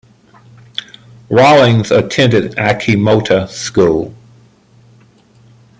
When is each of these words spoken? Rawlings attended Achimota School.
Rawlings 1.29 1.91
attended 1.91 2.53
Achimota 2.55 3.47
School. 3.47 4.15